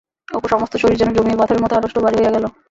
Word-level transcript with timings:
অপুর 0.27 0.49
সমস্ত 0.49 0.73
শরীর 0.77 0.99
যেন 1.01 1.09
জমিয়া 1.17 1.39
পাথরের 1.39 1.63
মতো 1.63 1.73
আড়ষ্ট 1.75 1.95
ও 1.97 2.03
ভারী 2.05 2.17
হইয়া 2.17 2.35
গেল। 2.35 2.45